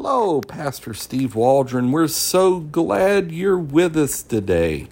[0.00, 1.90] Hello, Pastor Steve Waldron.
[1.90, 4.86] We're so glad you're with us today.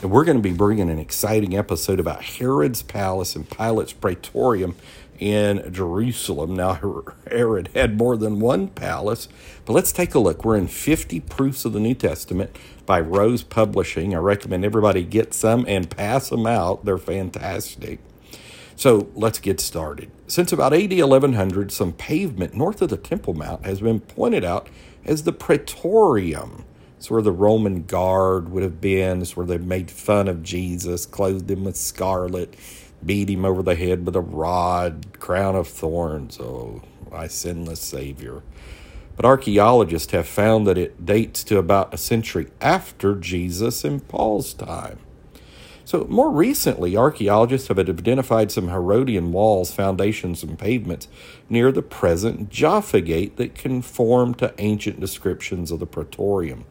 [0.00, 4.76] And we're going to be bringing an exciting episode about Herod's palace and Pilate's praetorium
[5.18, 6.54] in Jerusalem.
[6.54, 6.74] Now,
[7.28, 9.26] Herod had more than one palace,
[9.64, 10.44] but let's take a look.
[10.44, 12.56] We're in 50 Proofs of the New Testament
[12.86, 14.14] by Rose Publishing.
[14.14, 17.98] I recommend everybody get some and pass them out, they're fantastic.
[18.82, 20.10] So let's get started.
[20.26, 24.66] Since about AD 1100, some pavement north of the Temple Mount has been pointed out
[25.04, 26.64] as the Praetorium.
[26.96, 29.22] It's where the Roman guard would have been.
[29.22, 32.56] It's where they made fun of Jesus, clothed him with scarlet,
[33.06, 36.40] beat him over the head with a rod, crown of thorns.
[36.40, 38.42] Oh, my sinless Savior.
[39.14, 44.52] But archaeologists have found that it dates to about a century after Jesus and Paul's
[44.52, 44.98] time.
[45.84, 51.08] So, more recently, archaeologists have identified some Herodian walls, foundations, and pavements
[51.48, 56.64] near the present Jaffa Gate that conform to ancient descriptions of the Praetorium.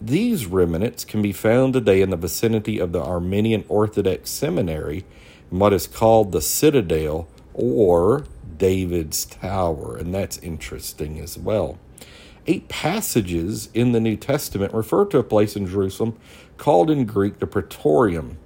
[0.00, 5.04] These remnants can be found today in the vicinity of the Armenian Orthodox Seminary
[5.50, 8.24] in what is called the Citadel or
[8.56, 11.78] David's Tower, and that's interesting as well.
[12.46, 16.18] Eight passages in the New Testament refer to a place in Jerusalem
[16.58, 18.36] called in Greek the Praetorium.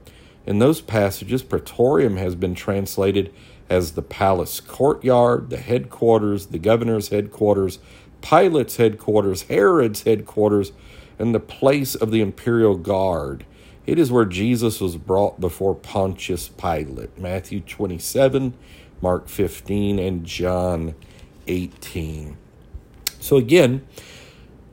[0.49, 3.35] In those passages, Praetorium has been translated
[3.69, 7.79] as the palace courtyard, the headquarters, the governor's headquarters,
[8.23, 10.73] Pilate's headquarters, Herod's headquarters,
[11.19, 13.45] and the place of the imperial guard.
[13.87, 17.19] It is where Jesus was brought before Pontius Pilate.
[17.19, 18.55] Matthew 27,
[19.03, 20.95] Mark 15, and John
[21.47, 22.39] 18.
[23.21, 23.87] So again,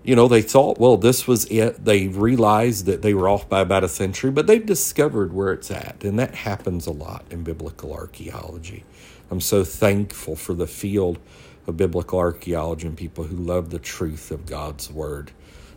[0.06, 1.84] you know, they thought, well, this was it.
[1.84, 5.72] They realized that they were off by about a century, but they've discovered where it's
[5.72, 6.04] at.
[6.04, 8.84] And that happens a lot in biblical archaeology.
[9.32, 11.18] I'm so thankful for the field
[11.66, 15.32] of biblical archaeology and people who love the truth of God's word.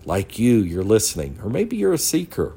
[0.04, 2.54] Like you, you're listening, or maybe you're a seeker.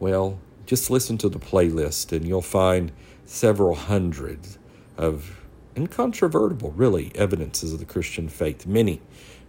[0.00, 2.92] Well, just listen to the playlist and you'll find
[3.26, 4.58] several hundreds
[4.96, 5.38] of
[5.76, 8.66] incontrovertible, really, evidences of the Christian faith.
[8.66, 9.02] Many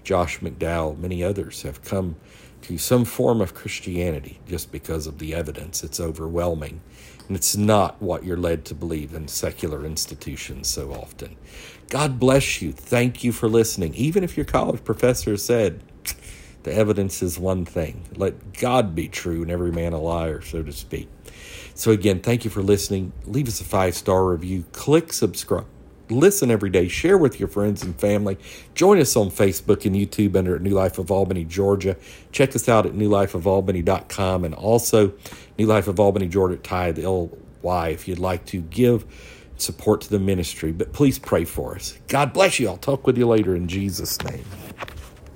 [0.06, 2.16] Josh McDowell, many others have come
[2.62, 5.84] to some form of Christianity just because of the evidence.
[5.84, 6.82] It's overwhelming.
[7.28, 11.36] And it's not what you're led to believe in secular institutions so often.
[11.90, 12.72] God bless you.
[12.72, 13.94] Thank you for listening.
[13.96, 15.82] Even if your college professor said,
[16.64, 18.08] the evidence is one thing.
[18.16, 21.10] Let God be true and every man a liar, so to speak.
[21.76, 23.12] So, again, thank you for listening.
[23.26, 24.66] Leave us a five star review.
[24.72, 25.68] Click subscribe
[26.10, 28.38] listen every day, share with your friends and family.
[28.74, 31.98] Join us on Facebook and YouTube under New Life of Albany, Georgia.
[32.32, 35.14] Check us out at newlifeofalbany.com and also
[35.58, 39.06] New Life of Albany, Georgia, Tithe LY if you'd like to give
[39.58, 40.72] support to the ministry.
[40.72, 41.98] But please pray for us.
[42.08, 42.68] God bless you.
[42.68, 44.44] I'll talk with you later in Jesus' name.